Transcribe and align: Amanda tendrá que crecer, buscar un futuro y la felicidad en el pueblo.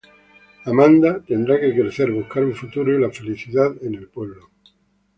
Amanda 0.71 1.09
tendrá 1.29 1.53
que 1.61 1.75
crecer, 1.79 2.09
buscar 2.11 2.43
un 2.43 2.55
futuro 2.55 2.91
y 2.91 2.99
la 2.99 3.11
felicidad 3.11 3.69
en 3.83 3.93
el 3.93 4.07
pueblo. 4.09 4.49